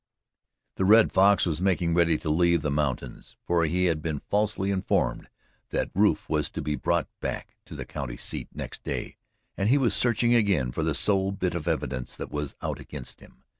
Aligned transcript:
The 0.77 0.83
Red 0.85 1.11
Fox 1.11 1.45
was 1.45 1.61
making 1.61 1.93
ready 1.93 2.17
to 2.17 2.29
leave 2.31 2.63
the 2.63 2.71
mountains, 2.71 3.37
for 3.43 3.65
he 3.65 3.85
had 3.85 4.01
been 4.01 4.17
falsely 4.17 4.71
informed 4.71 5.29
that 5.69 5.91
Rufe 5.93 6.27
was 6.27 6.49
to 6.49 6.61
be 6.63 6.73
brought 6.75 7.07
back 7.19 7.55
to 7.65 7.75
the 7.75 7.85
county 7.85 8.17
seat 8.17 8.47
next 8.51 8.81
day, 8.83 9.17
and 9.55 9.69
he 9.69 9.77
was 9.77 9.93
searching 9.93 10.33
again 10.33 10.71
for 10.71 10.81
the 10.81 10.95
sole 10.95 11.31
bit 11.31 11.53
of 11.53 11.67
evidence 11.67 12.15
that 12.15 12.31
was 12.31 12.55
out 12.63 12.79
against 12.79 13.19
him. 13.19 13.43